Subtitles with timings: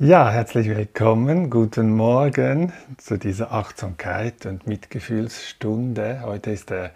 [0.00, 6.22] Ja, herzlich willkommen, guten Morgen zu dieser Achtsamkeit und Mitgefühlsstunde.
[6.22, 6.92] Heute ist der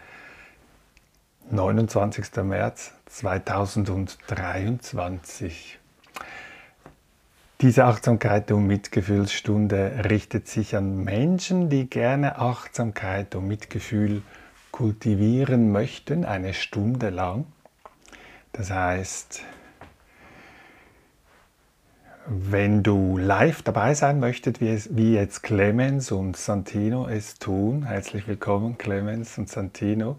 [1.50, 2.44] 29.
[2.44, 5.80] März 2023.
[7.60, 14.22] Diese Achtsamkeit und Mitgefühlsstunde richtet sich an Menschen, die gerne Achtsamkeit und Mitgefühl
[14.70, 17.46] kultivieren möchten, eine Stunde lang.
[18.52, 19.42] Das heißt,
[22.26, 27.84] wenn du live dabei sein möchtest, wie, es, wie jetzt Clemens und Santino es tun,
[27.84, 30.16] herzlich willkommen Clemens und Santino,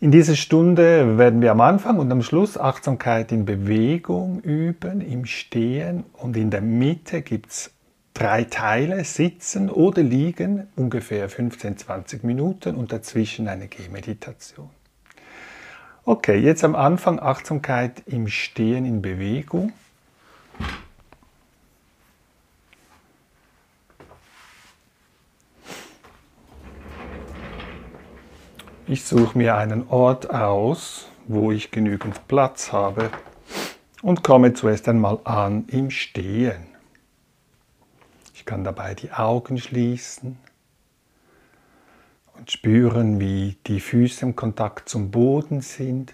[0.00, 5.26] In dieser Stunde werden wir am Anfang und am Schluss Achtsamkeit in Bewegung üben, im
[5.26, 7.71] Stehen und in der Mitte gibt es
[8.14, 14.70] drei Teile, sitzen oder liegen, ungefähr 15-20 Minuten und dazwischen eine Gehmeditation.
[16.04, 19.72] Okay, jetzt am Anfang Achtsamkeit im Stehen in Bewegung.
[28.88, 33.10] Ich suche mir einen Ort aus, wo ich genügend Platz habe
[34.02, 36.71] und komme zuerst einmal an im Stehen.
[38.42, 40.36] Ich kann dabei die Augen schließen
[42.34, 46.12] und spüren, wie die Füße im Kontakt zum Boden sind.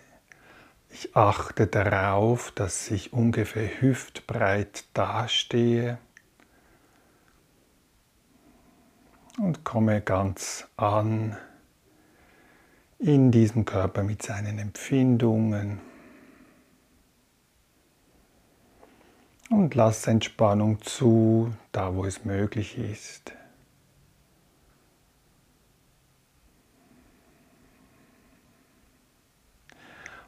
[0.91, 5.97] Ich achte darauf, dass ich ungefähr hüftbreit dastehe
[9.39, 11.35] und komme ganz an
[12.99, 15.81] in diesem Körper mit seinen Empfindungen.
[19.51, 23.33] Und lass Entspannung zu, da wo es möglich ist.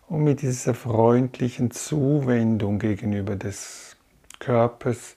[0.09, 3.97] Und mit dieser freundlichen Zuwendung gegenüber des
[4.41, 5.15] Körpers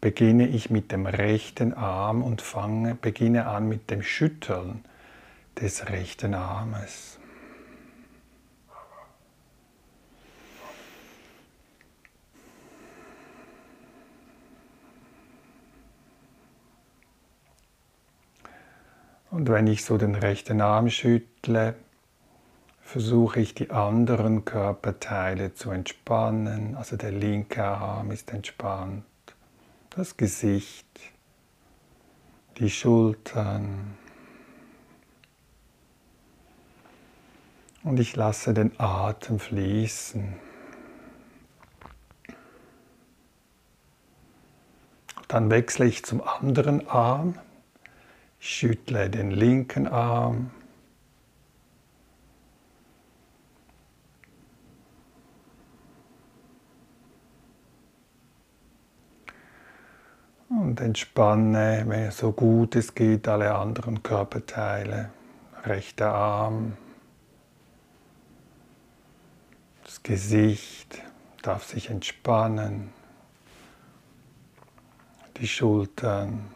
[0.00, 4.84] beginne ich mit dem rechten Arm und fange, beginne an mit dem Schütteln
[5.60, 7.18] des rechten Armes.
[19.30, 21.74] Und wenn ich so den rechten Arm schüttle,
[22.80, 26.76] versuche ich die anderen Körperteile zu entspannen.
[26.76, 29.04] Also der linke Arm ist entspannt,
[29.90, 30.86] das Gesicht,
[32.58, 33.96] die Schultern.
[37.82, 40.34] Und ich lasse den Atem fließen.
[45.28, 47.36] Dann wechsle ich zum anderen Arm
[48.46, 50.52] Schüttle den linken Arm.
[60.48, 65.10] Und entspanne, wenn so gut es geht, alle anderen Körperteile.
[65.64, 66.76] Rechter Arm,
[69.82, 71.02] das Gesicht
[71.42, 72.92] darf sich entspannen,
[75.36, 76.55] die Schultern.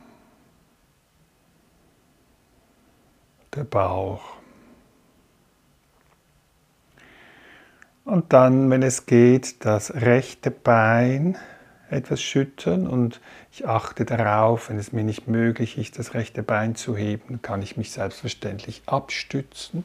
[3.55, 4.41] Der Bauch.
[8.05, 11.38] Und dann, wenn es geht, das rechte Bein
[11.91, 13.21] etwas schüttern und
[13.53, 17.62] ich achte darauf, wenn es mir nicht möglich ist, das rechte Bein zu heben, kann
[17.62, 19.84] ich mich selbstverständlich abstützen,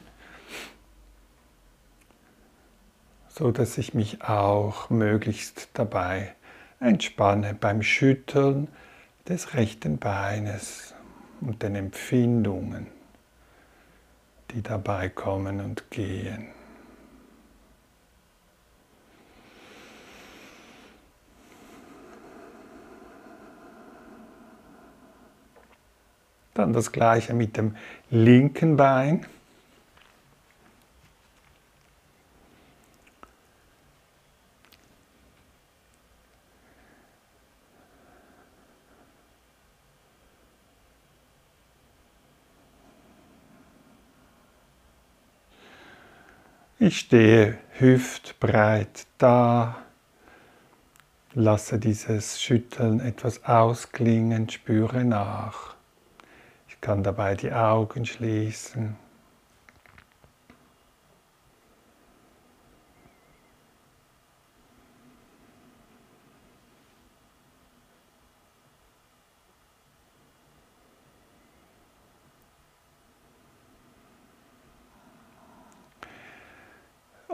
[3.28, 6.34] so dass ich mich auch möglichst dabei
[6.78, 8.68] entspanne beim Schütteln
[9.28, 10.94] des rechten Beines
[11.40, 12.95] und den Empfindungen
[14.50, 16.48] die dabei kommen und gehen.
[26.54, 27.76] Dann das gleiche mit dem
[28.08, 29.26] linken Bein.
[46.86, 49.76] Ich stehe hüftbreit da,
[51.34, 55.74] lasse dieses Schütteln etwas ausklingen, spüre nach.
[56.68, 58.94] Ich kann dabei die Augen schließen.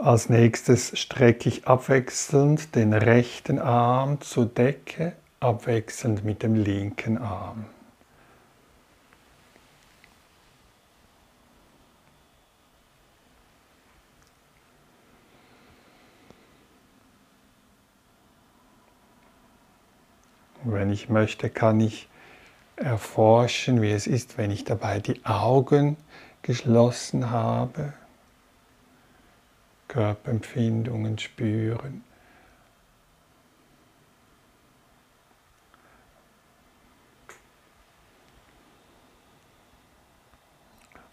[0.03, 7.63] Als nächstes strecke ich abwechselnd den rechten Arm zur Decke, abwechselnd mit dem linken Arm.
[20.65, 22.09] Wenn ich möchte, kann ich
[22.75, 25.95] erforschen, wie es ist, wenn ich dabei die Augen
[26.41, 27.93] geschlossen habe.
[29.93, 32.03] Körperempfindungen spüren.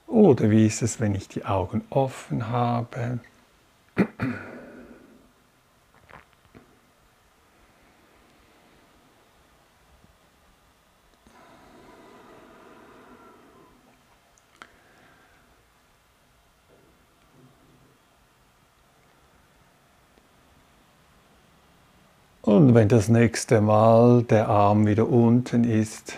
[0.07, 3.21] Oder wie ist es, wenn ich die Augen offen habe?
[22.51, 26.17] Und wenn das nächste Mal der Arm wieder unten ist,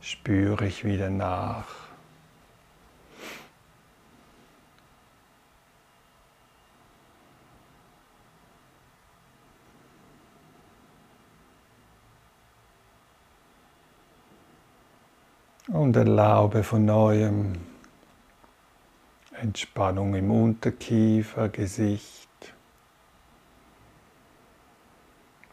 [0.00, 1.66] spüre ich wieder nach.
[15.68, 17.52] Und erlaube von neuem
[19.38, 22.31] Entspannung im Unterkiefer, Gesicht.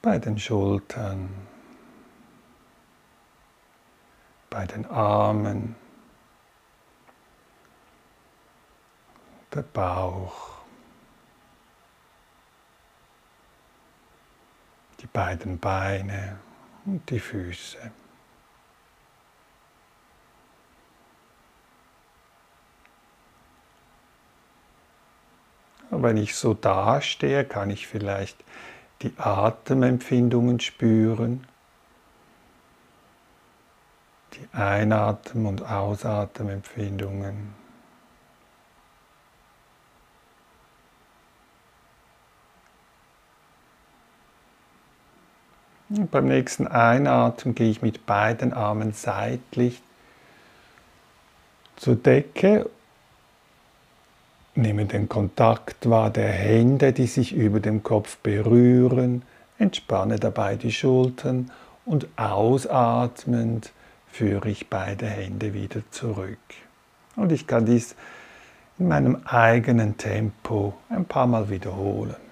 [0.10, 1.30] Bei den Schultern,
[4.50, 5.76] bei den Armen,
[9.54, 10.58] der Bauch,
[15.00, 16.40] die beiden Beine
[16.86, 17.92] und die Füße.
[25.92, 28.44] Wenn ich so dastehe, kann ich vielleicht
[29.02, 31.48] die Atemempfindungen spüren,
[34.34, 37.54] die Einatmen- und Ausatemempfindungen.
[45.90, 49.82] Und beim nächsten Einatmen gehe ich mit beiden Armen seitlich
[51.78, 52.70] zur Decke
[54.56, 59.22] Nehme den Kontakt wahr der Hände, die sich über dem Kopf berühren.
[59.58, 61.52] Entspanne dabei die Schultern
[61.86, 63.72] und ausatmend
[64.12, 66.38] führe ich beide Hände wieder zurück.
[67.16, 67.96] Und ich kann dies
[68.80, 72.29] in meinem eigenen Tempo ein paar Mal wiederholen.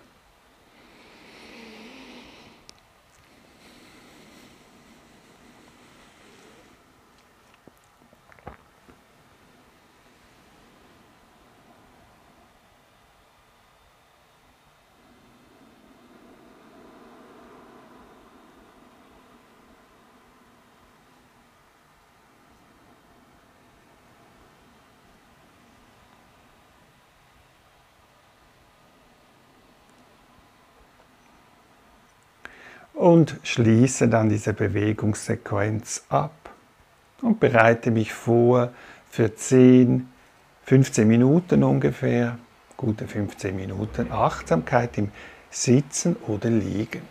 [33.18, 36.52] Und schließe dann diese Bewegungssequenz ab
[37.24, 38.69] und bereite mich vor
[39.10, 40.08] für 10,
[40.66, 42.38] 15 Minuten ungefähr,
[42.75, 45.10] gute 15 Minuten Achtsamkeit im
[45.50, 47.01] Sitzen oder Liegen.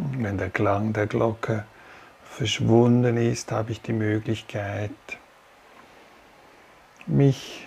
[0.00, 1.64] Wenn der Klang der Glocke
[2.22, 4.92] verschwunden ist, habe ich die Möglichkeit,
[7.06, 7.66] mich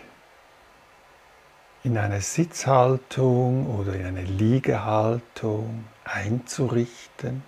[1.83, 7.43] in eine Sitzhaltung oder in eine Liegehaltung einzurichten.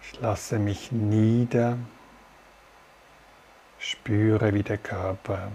[0.00, 1.76] Ich lasse mich nieder,
[4.08, 5.52] spüre, wie der Körper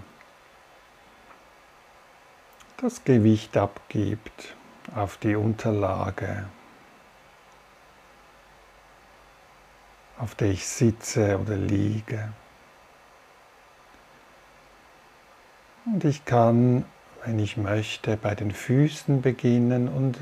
[2.77, 4.55] das Gewicht abgibt
[4.93, 6.45] auf die Unterlage,
[10.19, 12.31] auf der ich sitze oder liege.
[15.87, 16.85] Und ich kann,
[17.25, 20.19] wenn ich möchte, bei den Füßen beginnen und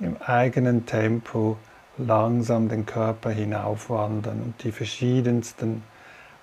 [0.00, 1.56] im eigenen Tempo
[1.96, 5.82] langsam den Körper hinaufwandern und die verschiedensten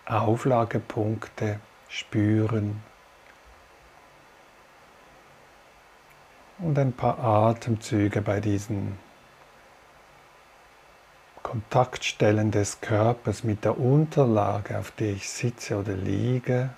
[0.05, 2.81] Auflagepunkte spüren.
[6.59, 8.97] Und ein paar Atemzüge bei diesen
[11.41, 16.69] Kontaktstellen des Körpers mit der Unterlage, auf der ich sitze oder liege.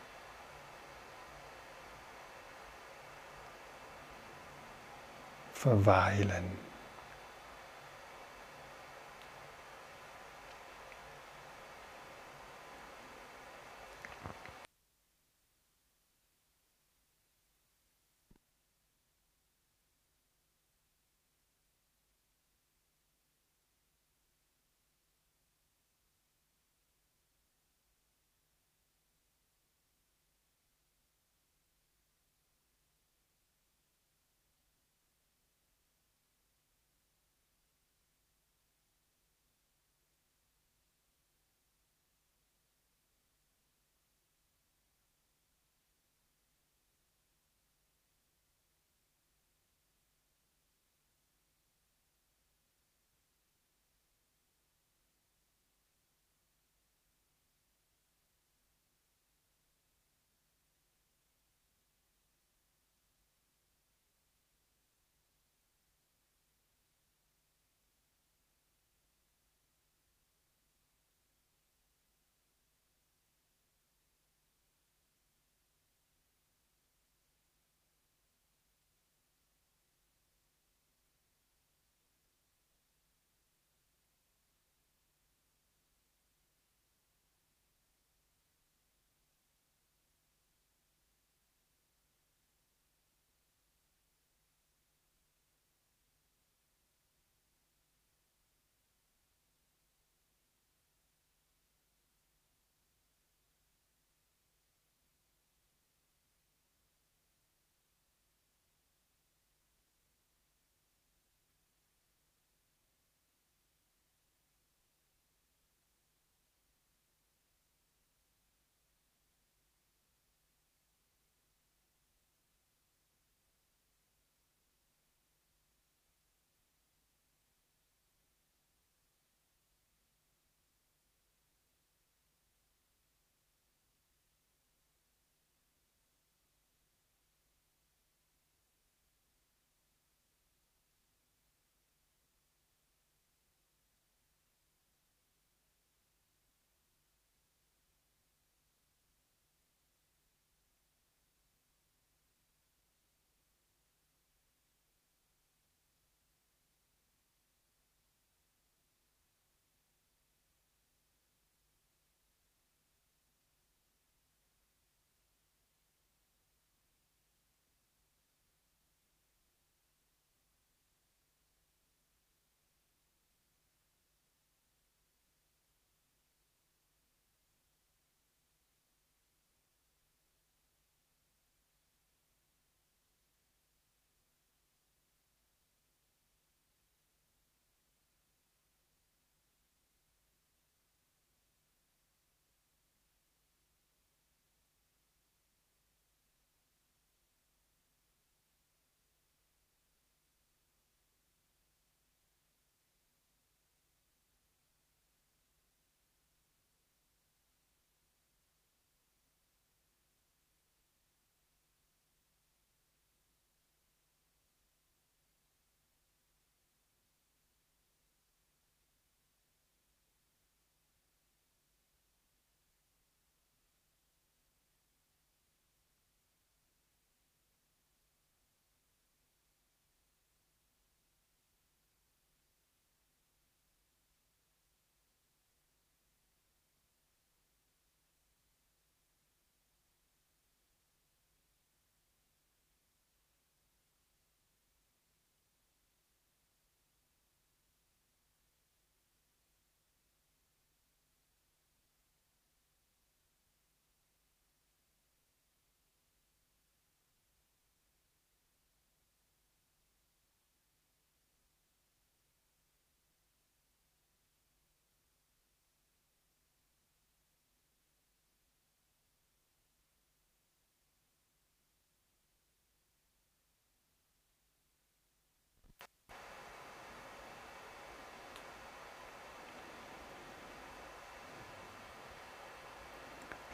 [5.54, 6.63] Verweilen.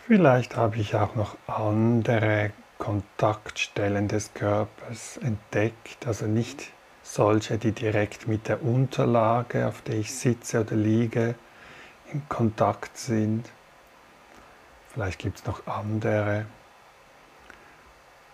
[0.09, 6.71] Vielleicht habe ich auch noch andere Kontaktstellen des Körpers entdeckt, also nicht
[7.03, 11.35] solche, die direkt mit der Unterlage, auf der ich sitze oder liege,
[12.11, 13.51] in Kontakt sind.
[14.87, 16.47] Vielleicht gibt es noch andere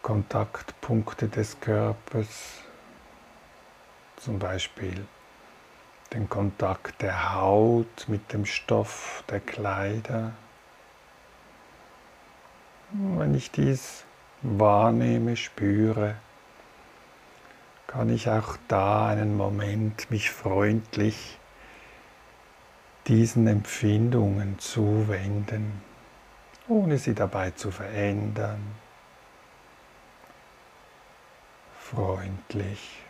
[0.01, 2.61] Kontaktpunkte des Körpers,
[4.15, 5.05] zum Beispiel
[6.13, 10.31] den Kontakt der Haut mit dem Stoff der Kleider.
[12.91, 14.05] Wenn ich dies
[14.41, 16.15] wahrnehme, spüre,
[17.87, 21.39] kann ich auch da einen Moment mich freundlich
[23.07, 25.81] diesen Empfindungen zuwenden,
[26.67, 28.61] ohne sie dabei zu verändern.
[31.79, 33.04] Freundlich.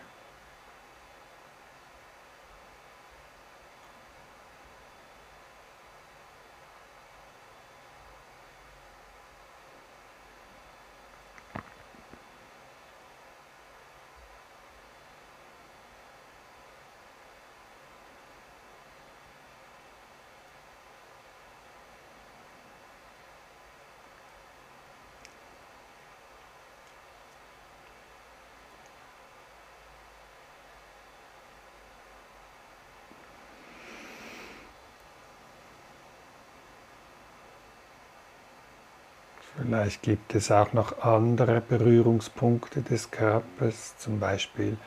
[39.58, 44.78] Vielleicht gibt es auch noch andere Berührungspunkte des Körpers, zum Beispiel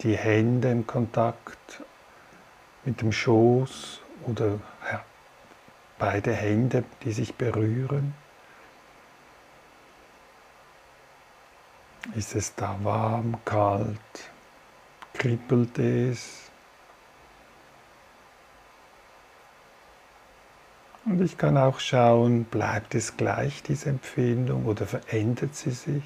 [0.00, 1.82] die Hände im Kontakt
[2.84, 4.58] mit dem Schoß oder
[5.98, 8.14] beide Hände, die sich berühren.
[12.14, 14.30] Ist es da warm, kalt,
[15.12, 16.45] kribbelt es?
[21.06, 26.02] Und ich kann auch schauen, bleibt es gleich, diese Empfindung, oder verändert sie sich?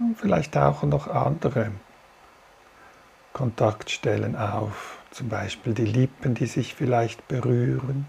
[0.00, 1.70] Und vielleicht tauchen noch andere
[3.40, 8.06] Kontaktstellen auf zum Beispiel die Lippen, die sich vielleicht berühren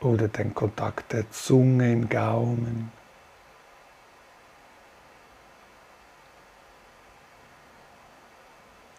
[0.00, 2.90] oder den Kontakt der Zunge im Gaumen.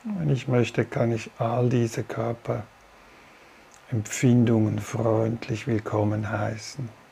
[0.06, 7.03] Wenn ich möchte, kann ich all diese Körperempfindungen freundlich willkommen heißen.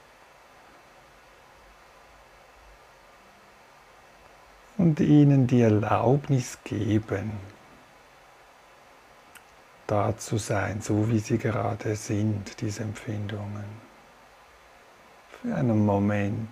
[4.81, 7.33] Und ihnen die Erlaubnis geben,
[9.85, 13.65] da zu sein, so wie sie gerade sind, diese Empfindungen.
[15.29, 16.49] Für einen Moment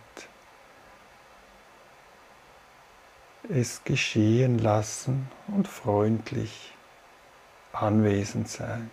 [3.50, 6.76] es geschehen lassen und freundlich
[7.74, 8.92] anwesend sein.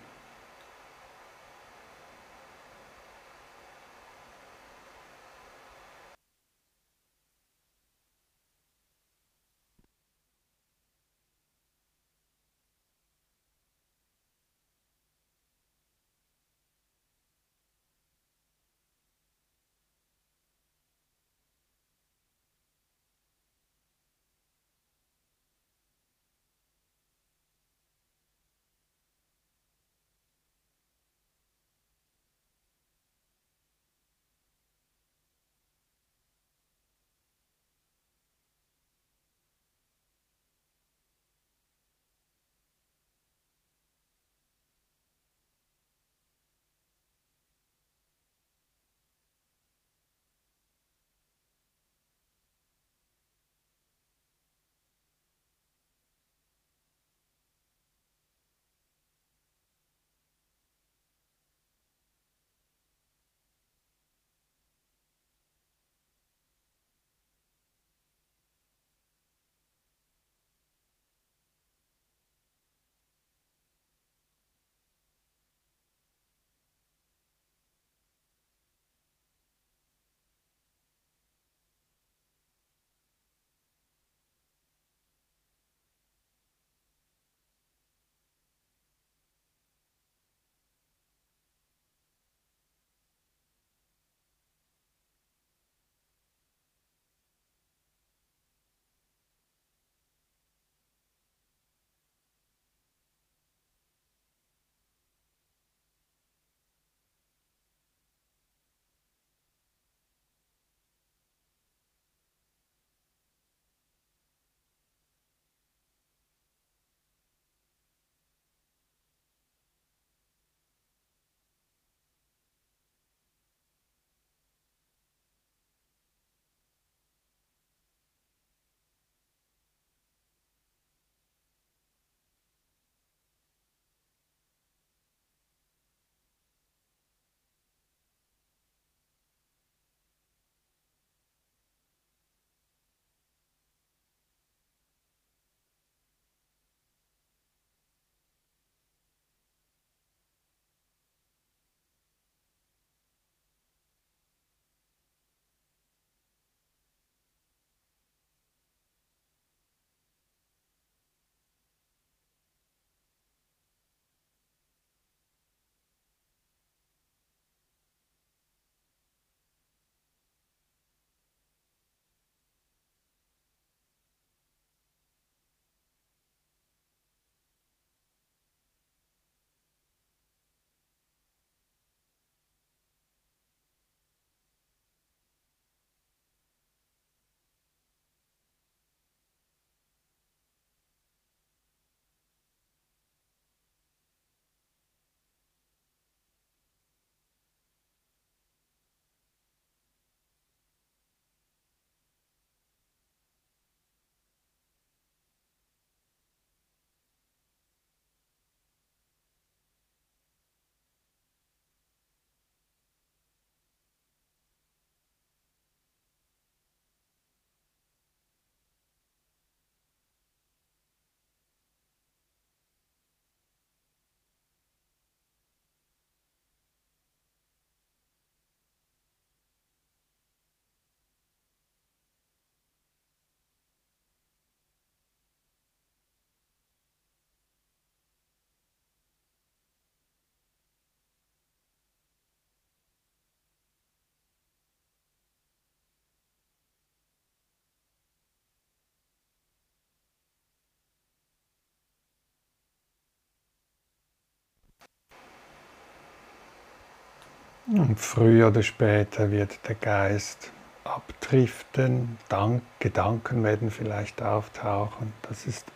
[257.67, 260.53] Und früher oder später wird der Geist
[260.85, 265.13] abdriften, Dank, Gedanken werden vielleicht auftauchen.
[265.29, 265.67] Das ist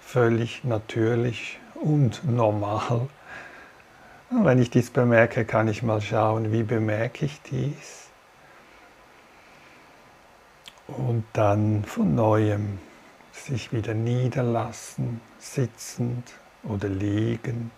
[0.00, 3.08] völlig natürlich und normal.
[4.30, 8.08] Und wenn ich dies bemerke, kann ich mal schauen, wie bemerke ich dies.
[10.88, 12.78] Und dann von neuem
[13.32, 16.32] sich wieder niederlassen, sitzend
[16.64, 17.70] oder liegend.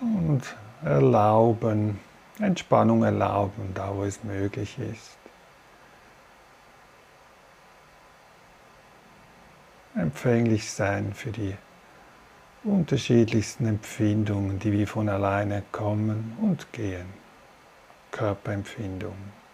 [0.00, 0.42] Und
[0.84, 1.98] erlauben,
[2.38, 5.16] Entspannung erlauben, da wo es möglich ist.
[9.94, 11.56] Empfänglich sein für die
[12.64, 17.06] unterschiedlichsten Empfindungen, die wie von alleine kommen und gehen.
[18.10, 19.45] Körperempfindungen.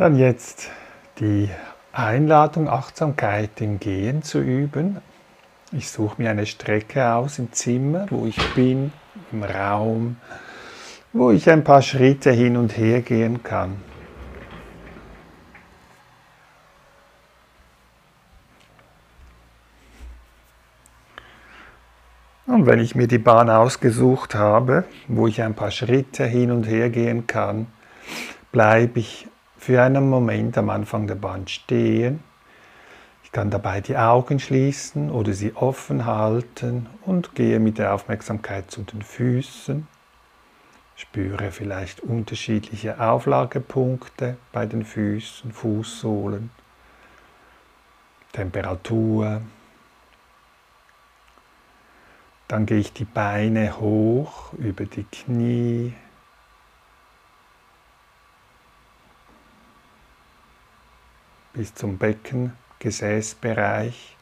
[0.00, 0.70] Dann jetzt
[1.18, 1.50] die
[1.92, 4.96] Einladung, Achtsamkeit im Gehen zu üben.
[5.72, 8.94] Ich suche mir eine Strecke aus im Zimmer, wo ich bin,
[9.30, 10.16] im Raum,
[11.12, 13.76] wo ich ein paar Schritte hin und her gehen kann.
[22.46, 26.64] Und wenn ich mir die Bahn ausgesucht habe, wo ich ein paar Schritte hin und
[26.64, 27.66] her gehen kann,
[28.50, 29.29] bleibe ich
[29.60, 32.24] für einen Moment am Anfang der Bahn stehen.
[33.22, 38.70] Ich kann dabei die Augen schließen oder sie offen halten und gehe mit der Aufmerksamkeit
[38.70, 39.86] zu den Füßen.
[40.96, 46.50] Spüre vielleicht unterschiedliche Auflagepunkte bei den Füßen, Fußsohlen,
[48.32, 49.42] Temperatur.
[52.48, 55.92] Dann gehe ich die Beine hoch über die Knie,
[61.60, 64.16] bis zum Becken, Gesäßbereich.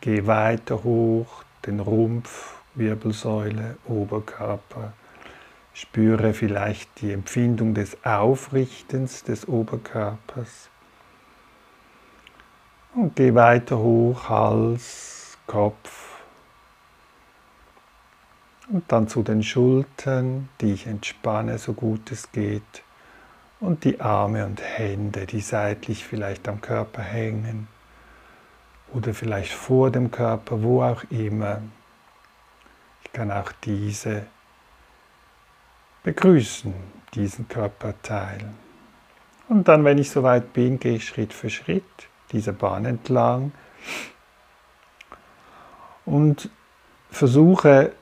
[0.00, 4.92] Geh weiter hoch, den Rumpf, Wirbelsäule, Oberkörper.
[5.74, 10.70] Spüre vielleicht die Empfindung des Aufrichtens des Oberkörpers.
[12.96, 16.16] Und geh weiter hoch, Hals, Kopf.
[18.70, 22.82] Und dann zu den Schultern, die ich entspanne, so gut es geht
[23.62, 27.68] und die Arme und Hände, die seitlich vielleicht am Körper hängen
[28.92, 31.62] oder vielleicht vor dem Körper, wo auch immer.
[33.04, 34.26] Ich kann auch diese
[36.02, 36.74] begrüßen,
[37.14, 38.50] diesen Körperteil.
[39.48, 41.84] Und dann, wenn ich soweit bin, gehe ich Schritt für Schritt
[42.32, 43.52] diese Bahn entlang
[46.04, 46.50] und
[47.10, 47.92] versuche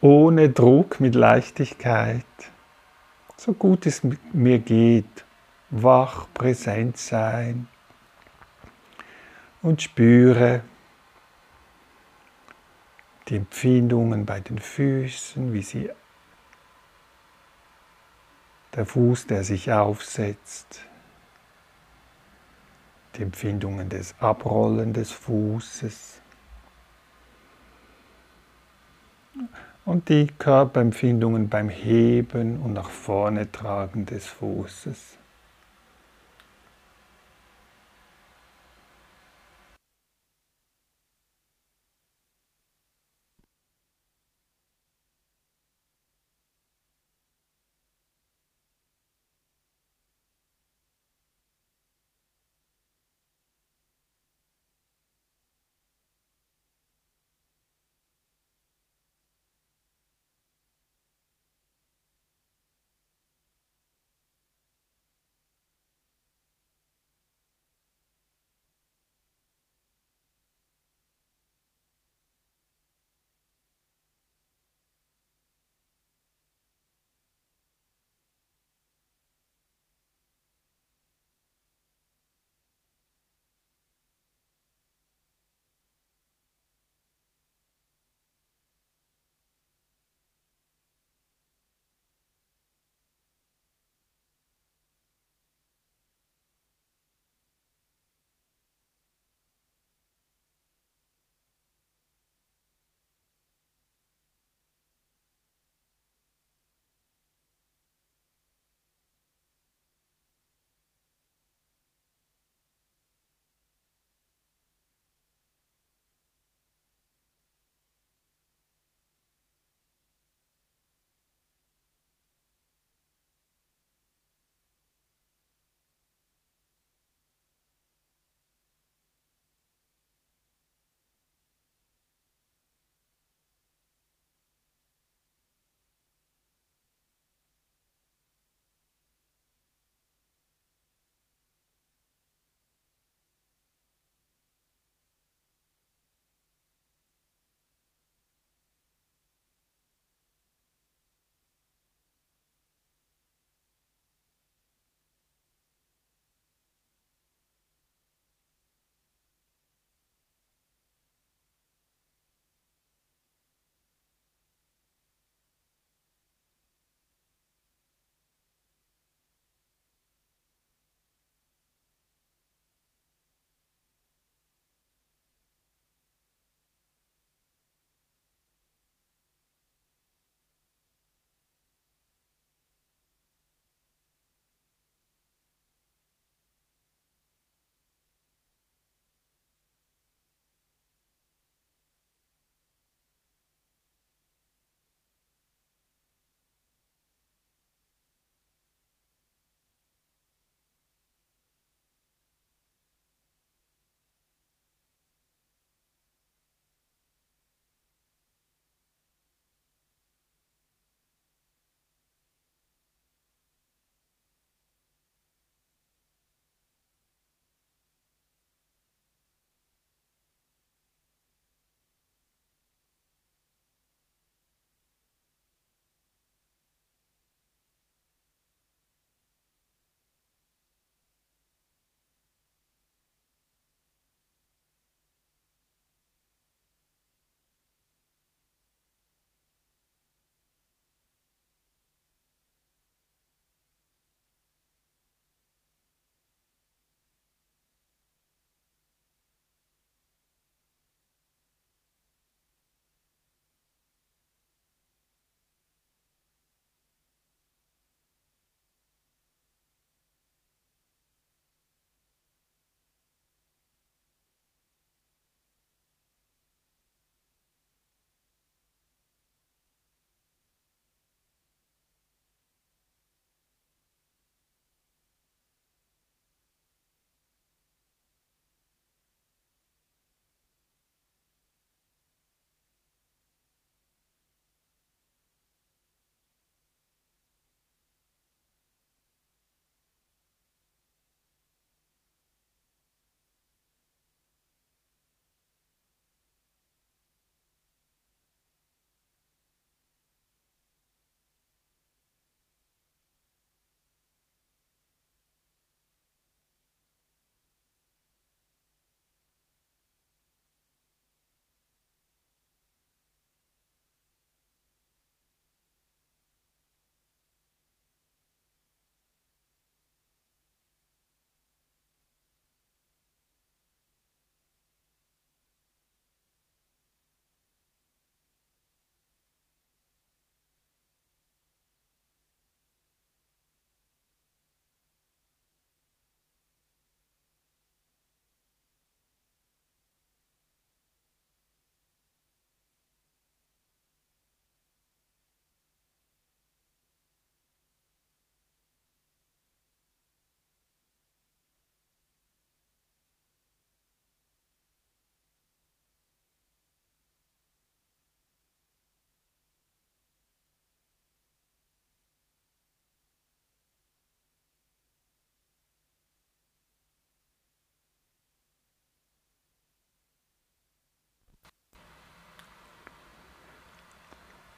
[0.00, 2.24] ohne Druck, mit Leichtigkeit,
[3.46, 5.24] so gut es mir geht,
[5.70, 7.68] wach, präsent sein
[9.62, 10.62] und spüre
[13.28, 15.90] die Empfindungen bei den Füßen, wie sie
[18.74, 20.84] der Fuß, der sich aufsetzt,
[23.14, 26.15] die Empfindungen des Abrollen des Fußes
[29.84, 35.16] und die Körperempfindungen beim Heben und nach vorne tragen des Fußes.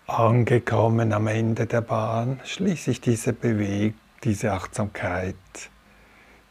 [0.08, 5.36] Angekommen am Ende der Bahn schließe ich diese Bewegung, diese Achtsamkeit,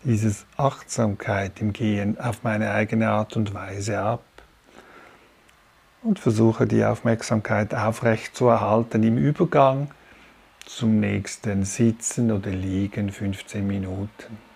[0.03, 4.23] diese Achtsamkeit im Gehen auf meine eigene Art und Weise ab
[6.03, 9.89] und versuche die Aufmerksamkeit aufrecht zu erhalten im Übergang
[10.67, 14.46] zum nächsten Sitzen oder Liegen 15 Minuten.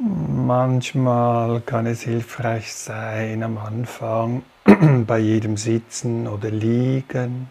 [0.00, 4.44] Manchmal kann es hilfreich sein, am Anfang
[5.08, 7.50] bei jedem Sitzen oder Liegen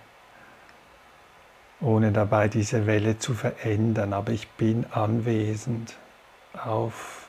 [1.80, 5.98] ohne dabei diese Welle zu verändern, aber ich bin anwesend
[6.54, 7.28] auf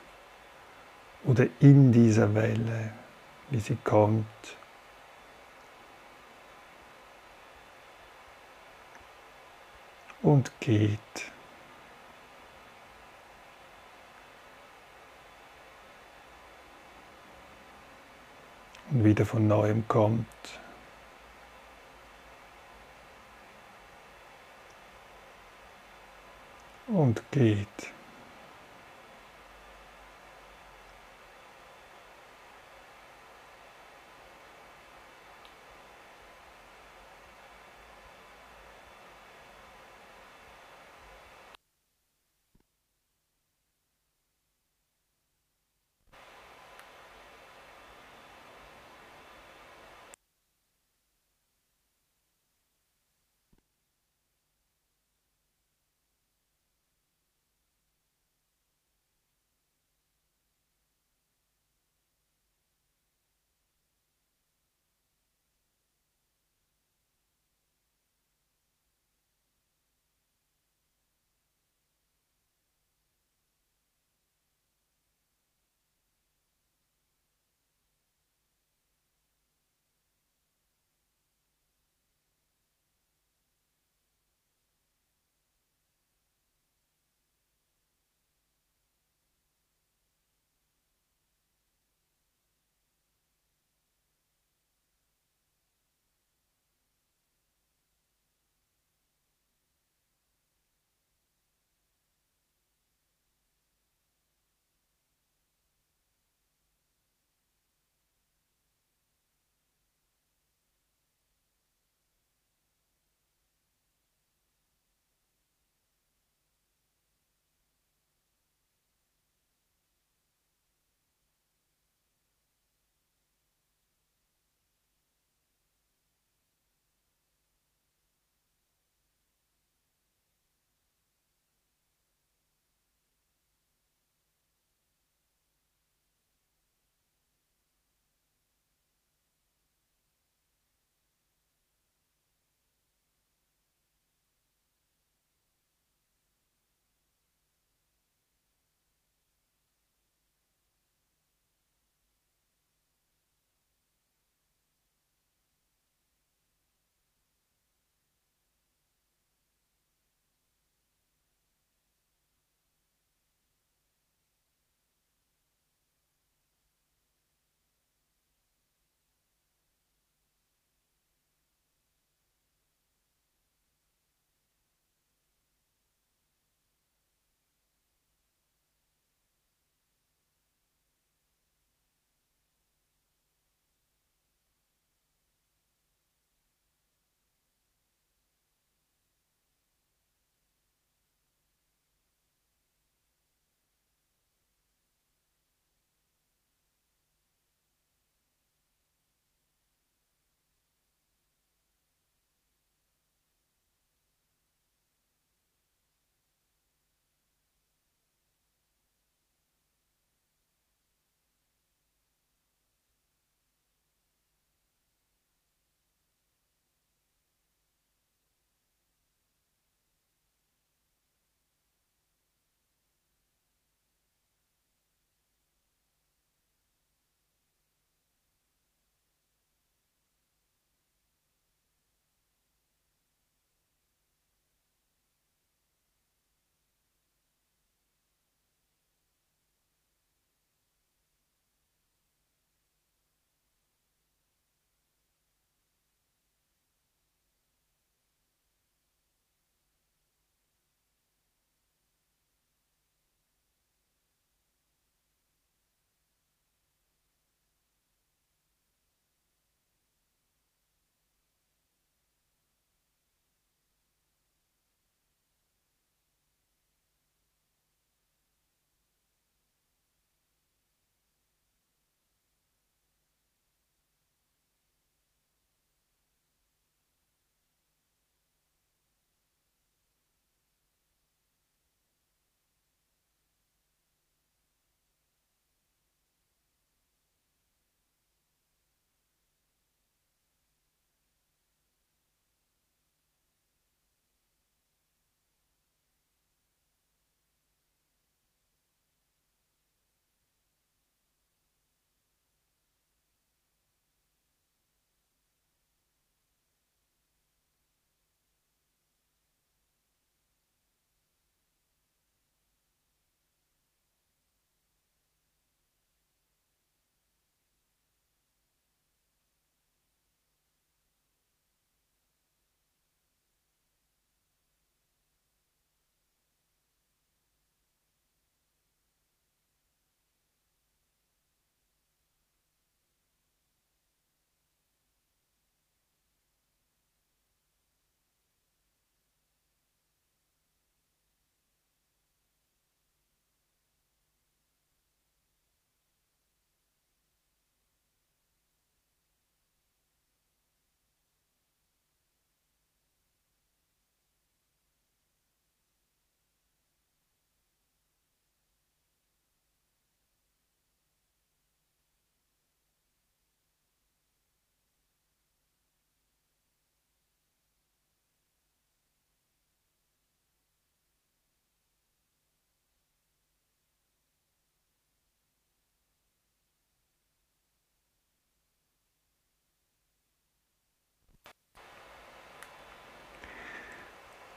[1.25, 2.91] oder in dieser Welle,
[3.49, 4.27] wie sie kommt.
[10.21, 10.99] Und geht.
[18.93, 20.27] Und wieder von neuem kommt.
[26.87, 27.67] Und geht.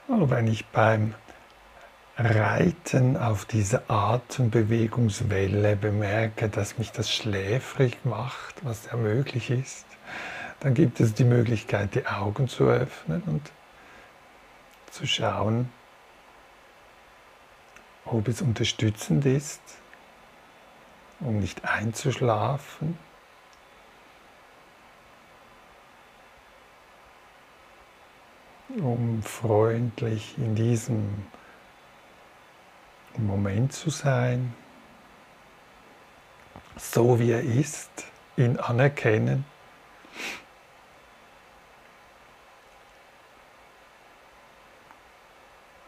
[0.09, 1.15] Wenn ich beim
[2.17, 9.85] Reiten auf diese Atembewegungswelle bemerke, dass mich das schläfrig macht, was ja möglich ist,
[10.61, 13.51] dann gibt es die Möglichkeit, die Augen zu öffnen und
[14.91, 15.69] zu schauen,
[18.05, 19.61] ob es unterstützend ist,
[21.19, 22.97] um nicht einzuschlafen.
[28.81, 31.25] Um freundlich in diesem
[33.17, 34.53] Moment zu sein,
[36.75, 37.89] so wie er ist,
[38.35, 39.45] ihn anerkennen.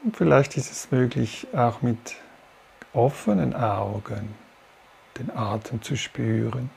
[0.03, 2.15] Und vielleicht ist es möglich, auch mit
[2.93, 4.33] offenen Augen
[5.17, 6.71] den Atem zu spüren.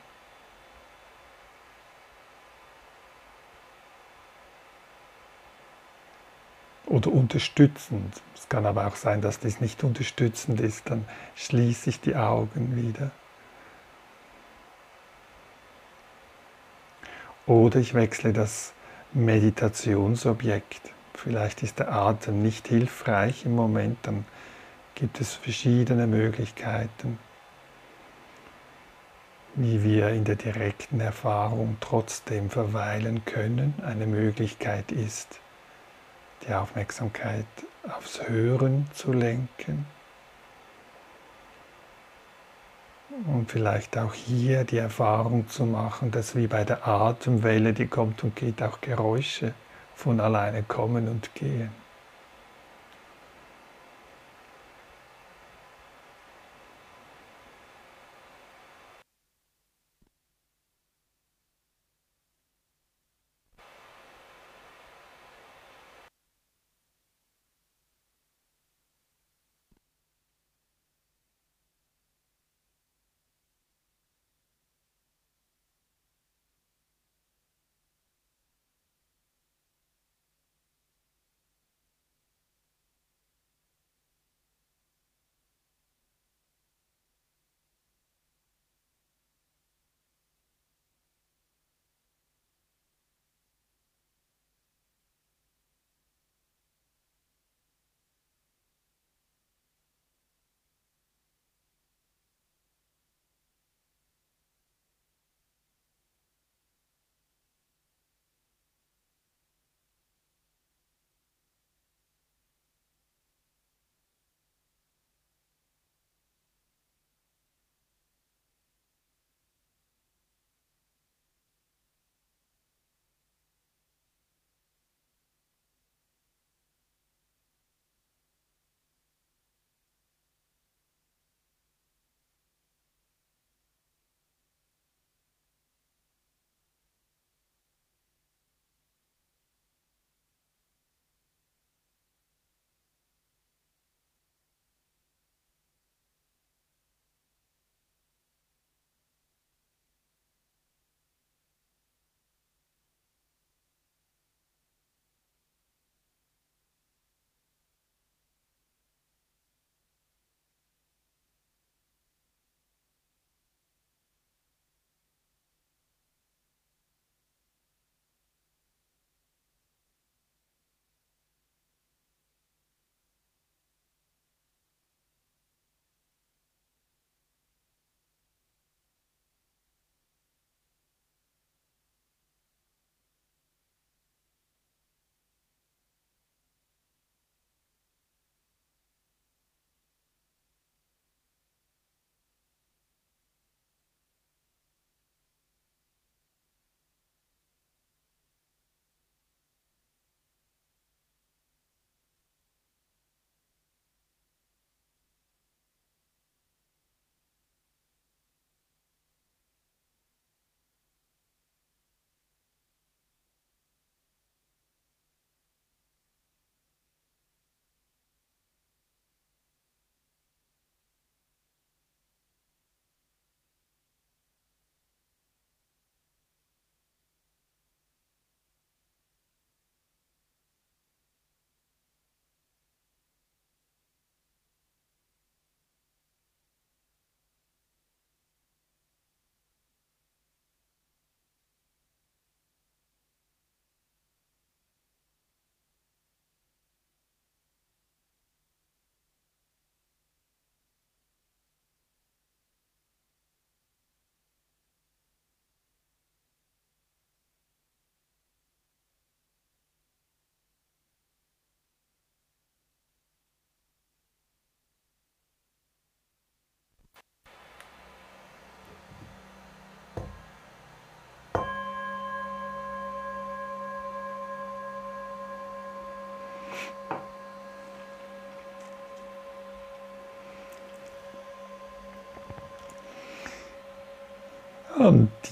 [6.92, 8.20] Oder unterstützend.
[8.34, 12.76] Es kann aber auch sein, dass dies nicht unterstützend ist, dann schließe ich die Augen
[12.76, 13.10] wieder.
[17.46, 18.74] Oder ich wechsle das
[19.14, 20.92] Meditationsobjekt.
[21.14, 24.26] Vielleicht ist der Atem nicht hilfreich im Moment, dann
[24.94, 27.18] gibt es verschiedene Möglichkeiten,
[29.54, 33.72] wie wir in der direkten Erfahrung trotzdem verweilen können.
[33.82, 35.40] Eine Möglichkeit ist,
[36.46, 37.46] die Aufmerksamkeit
[37.96, 39.86] aufs Hören zu lenken.
[43.26, 48.24] Und vielleicht auch hier die Erfahrung zu machen, dass wie bei der Atemwelle, die kommt
[48.24, 49.52] und geht, auch Geräusche
[49.94, 51.81] von alleine kommen und gehen.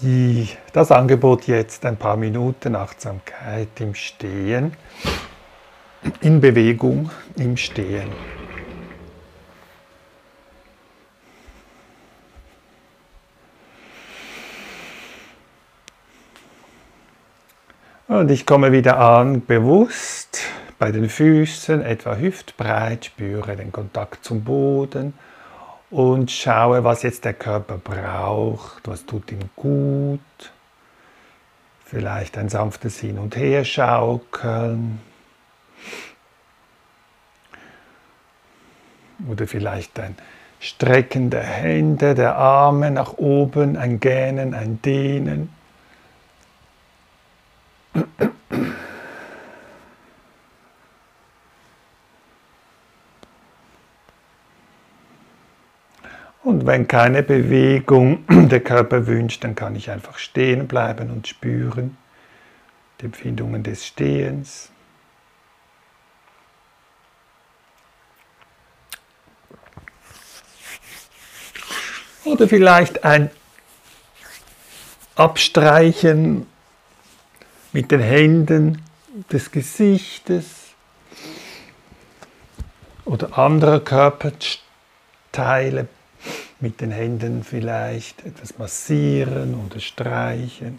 [0.03, 4.75] Die, das Angebot jetzt ein paar Minuten Achtsamkeit im Stehen,
[6.21, 8.11] in Bewegung im Stehen.
[18.09, 20.41] Und ich komme wieder an, bewusst
[20.81, 25.15] bei den Füßen, etwa hüftbreit, spüre den Kontakt zum Boden
[25.91, 30.21] und schaue, was jetzt der Körper braucht, was tut ihm gut.
[31.85, 35.01] Vielleicht ein sanftes Hin- und Herschaukeln.
[39.29, 40.17] Oder vielleicht ein
[40.61, 45.53] Strecken der Hände, der Arme nach oben, ein Gähnen, ein Dehnen.
[56.43, 61.97] Und wenn keine Bewegung der Körper wünscht, dann kann ich einfach stehen bleiben und spüren
[63.01, 64.71] die Empfindungen des Stehens.
[72.25, 73.31] Oder vielleicht ein
[75.15, 76.47] Abstreichen
[77.73, 78.83] mit den Händen
[79.31, 80.47] des Gesichtes
[83.05, 85.89] oder anderer Körperteile
[86.61, 90.79] mit den Händen vielleicht etwas massieren oder streichen.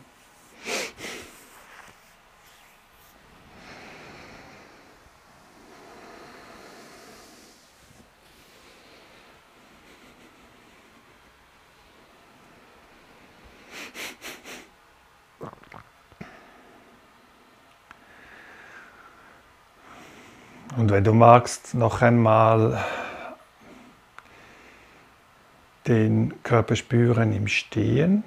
[20.78, 22.84] Und wenn du magst, noch einmal
[25.88, 28.24] den Körper spüren im Stehen.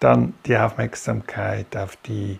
[0.00, 2.38] Dann die Aufmerksamkeit auf die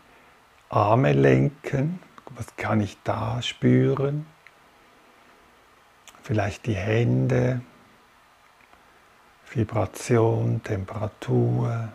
[0.69, 1.99] Arme lenken.
[2.37, 4.27] Was kann ich da spüren?
[6.23, 7.63] Vielleicht die Hände,
[9.55, 11.89] Vibration, Temperatur,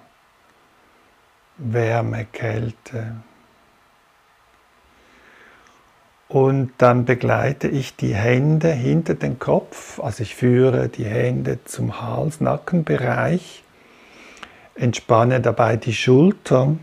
[1.58, 3.16] Wärme, Kälte.
[6.30, 12.00] Und dann begleite ich die Hände hinter den Kopf, also ich führe die Hände zum
[12.02, 13.64] Hals-Nackenbereich,
[14.76, 16.80] entspanne dabei die Schultern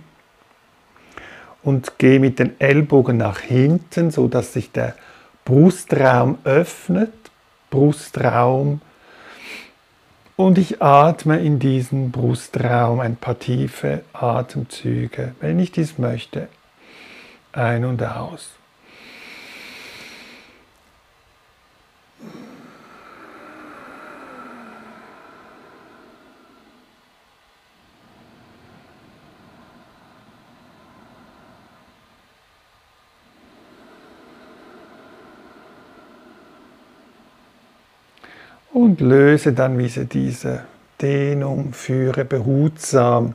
[1.63, 4.95] und gehe mit den Ellbogen nach hinten, sodass sich der
[5.45, 7.13] Brustraum öffnet.
[7.71, 8.81] Brustraum
[10.37, 16.49] und ich atme in diesen Brustraum ein paar tiefe Atemzüge, wenn ich dies möchte,
[17.53, 18.51] ein und aus.
[38.87, 40.65] Und löse dann wieder diese
[41.03, 43.35] Dehnung, führe behutsam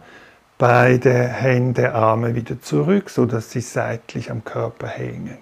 [0.57, 5.37] beide Hände, Arme wieder zurück, sodass sie seitlich am Körper hängen.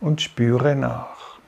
[0.00, 1.38] Und spüre nach.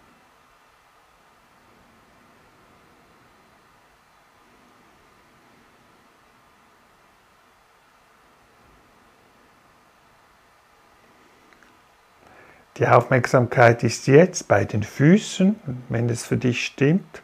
[12.77, 15.57] Die Aufmerksamkeit ist jetzt bei den Füßen,
[15.89, 17.23] wenn es für dich stimmt.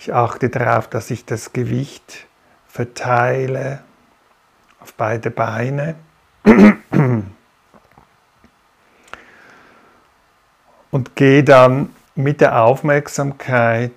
[0.00, 2.26] Ich achte darauf, dass ich das Gewicht
[2.66, 3.82] verteile
[4.80, 5.94] auf beide Beine.
[10.90, 13.92] Und gehe dann mit der Aufmerksamkeit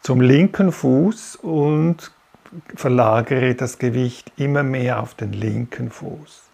[0.00, 2.10] zum linken Fuß und
[2.74, 6.44] verlagere das Gewicht immer mehr auf den linken Fuß.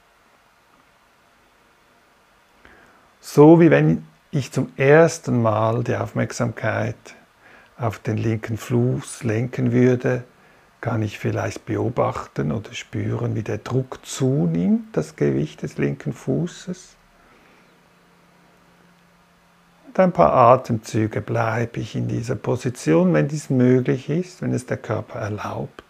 [3.21, 6.97] So wie wenn ich zum ersten Mal die Aufmerksamkeit
[7.81, 10.25] auf den linken Fuß lenken würde,
[10.81, 16.97] kann ich vielleicht beobachten oder spüren, wie der Druck zunimmt, das Gewicht des linken Fußes.
[19.87, 24.67] Und ein paar Atemzüge bleibe ich in dieser Position, wenn dies möglich ist, wenn es
[24.67, 25.85] der Körper erlaubt.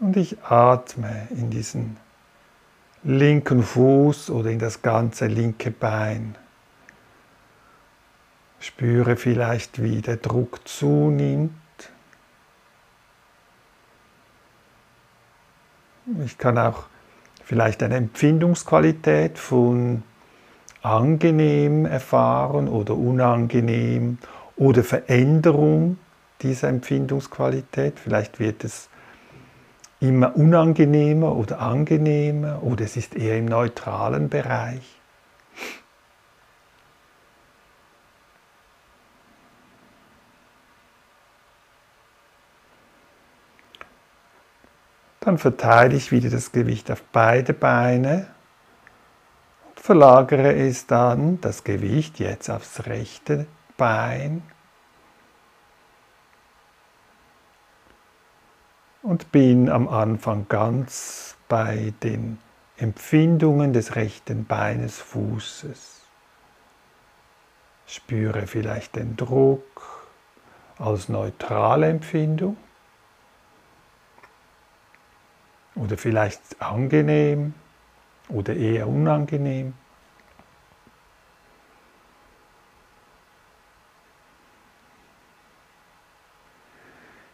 [0.00, 1.96] Und ich atme in diesen
[3.04, 6.34] linken Fuß oder in das ganze linke Bein.
[8.64, 11.52] Spüre vielleicht, wie der Druck zunimmt.
[16.24, 16.84] Ich kann auch
[17.44, 20.02] vielleicht eine Empfindungsqualität von
[20.80, 24.16] angenehm erfahren oder unangenehm
[24.56, 25.98] oder Veränderung
[26.40, 28.00] dieser Empfindungsqualität.
[28.00, 28.88] Vielleicht wird es
[30.00, 35.02] immer unangenehmer oder angenehmer oder es ist eher im neutralen Bereich.
[45.24, 48.26] Dann verteile ich wieder das Gewicht auf beide Beine
[49.68, 53.46] und verlagere es dann, das Gewicht jetzt aufs rechte
[53.78, 54.42] Bein
[59.02, 62.38] und bin am Anfang ganz bei den
[62.76, 66.02] Empfindungen des rechten Beines, Fußes.
[67.86, 70.06] Spüre vielleicht den Druck
[70.78, 72.58] als neutrale Empfindung
[75.74, 77.54] oder vielleicht angenehm
[78.28, 79.74] oder eher unangenehm.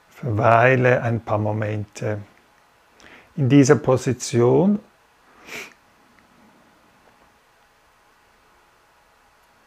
[0.09, 2.21] Verweile ein paar Momente
[3.37, 4.81] in dieser Position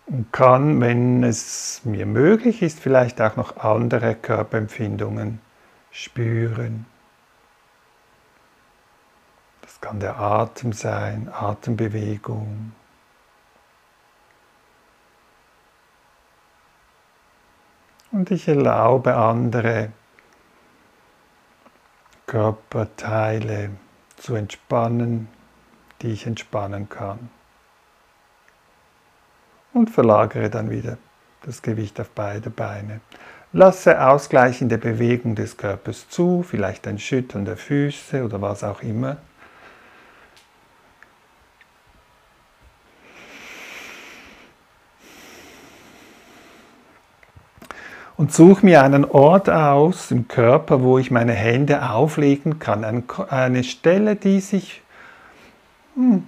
[0.06, 5.40] und kann, wenn es mir möglich ist, vielleicht auch noch andere Körperempfindungen
[5.90, 6.86] spüren
[9.84, 12.72] kann der Atem sein, Atembewegung.
[18.14, 19.92] Und ich erlaube andere
[22.28, 23.72] Körperteile
[24.16, 25.28] zu entspannen,
[26.02, 27.30] die ich entspannen kann.
[29.74, 30.98] Und verlagere dann wieder
[31.42, 33.02] das Gewicht auf beide Beine.
[33.52, 39.18] Lasse ausgleichende Bewegung des Körpers zu, vielleicht ein Schütteln der Füße oder was auch immer.
[48.16, 53.04] Und suche mir einen Ort aus im Körper, wo ich meine Hände auflegen kann.
[53.30, 54.82] Eine Stelle, die sich
[55.96, 56.24] hm,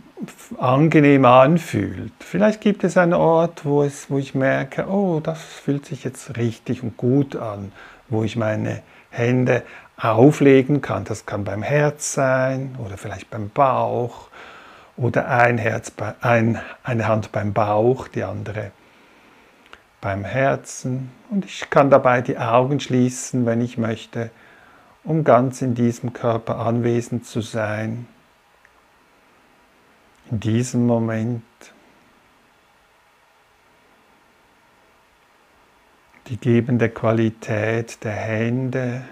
[0.57, 2.13] angenehm anfühlt.
[2.19, 6.37] Vielleicht gibt es einen Ort, wo, es, wo ich merke, oh, das fühlt sich jetzt
[6.37, 7.71] richtig und gut an,
[8.09, 9.63] wo ich meine Hände
[9.97, 11.03] auflegen kann.
[11.05, 14.29] Das kann beim Herz sein oder vielleicht beim Bauch
[14.97, 18.71] oder ein Herz, ein, eine Hand beim Bauch, die andere
[20.05, 24.29] beim Herzen und ich kann dabei die Augen schließen, wenn ich möchte,
[25.03, 28.07] um ganz in diesem Körper anwesend zu sein.
[30.29, 31.41] In diesem Moment.
[36.27, 39.05] Die gebende Qualität der Hände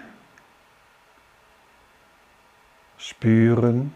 [2.98, 3.92] spüren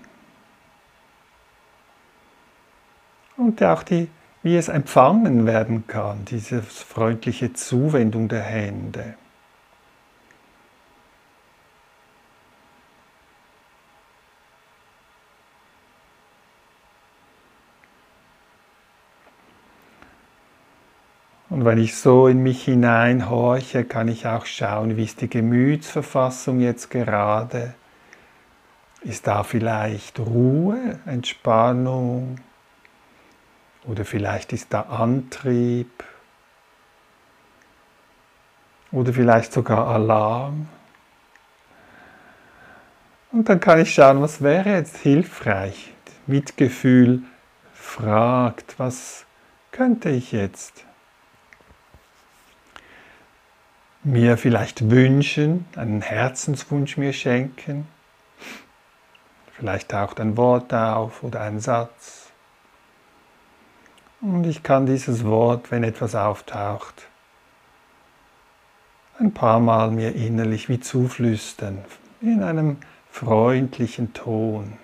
[3.36, 4.09] und auch die
[4.49, 9.12] wie es empfangen werden kann, diese freundliche Zuwendung der Hände.
[21.51, 26.61] Und wenn ich so in mich hineinhorche, kann ich auch schauen, wie ist die Gemütsverfassung
[26.61, 27.74] jetzt gerade.
[29.03, 32.38] Ist da vielleicht Ruhe, Entspannung,
[33.89, 36.05] oder vielleicht ist da Antrieb.
[38.93, 40.68] Oder vielleicht sogar Alarm.
[43.32, 45.93] Und dann kann ich schauen, was wäre jetzt hilfreich.
[46.26, 47.22] Mitgefühl
[47.72, 49.24] fragt, was
[49.72, 50.84] könnte ich jetzt
[54.05, 57.86] mir vielleicht wünschen, einen Herzenswunsch mir schenken.
[59.53, 62.18] Vielleicht taucht ein Wort auf oder ein Satz.
[64.21, 67.07] Und ich kann dieses Wort, wenn etwas auftaucht,
[69.19, 71.79] ein paar Mal mir innerlich wie zuflüstern,
[72.21, 72.79] in einem
[73.11, 74.75] freundlichen Ton.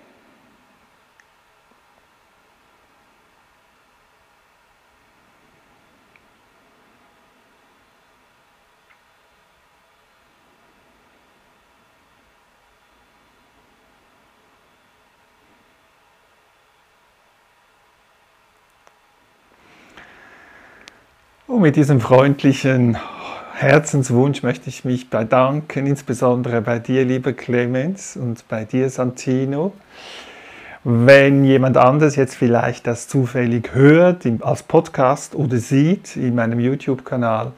[21.65, 22.99] Mit diesem freundlichen
[23.55, 29.73] Herzenswunsch möchte ich mich bedanken, insbesondere bei dir, lieber Clemens, und bei dir, Santino.
[30.85, 37.53] Wenn jemand anders jetzt vielleicht das zufällig hört als Podcast oder sieht in meinem YouTube-Kanal,